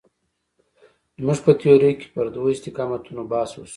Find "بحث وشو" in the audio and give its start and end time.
3.31-3.69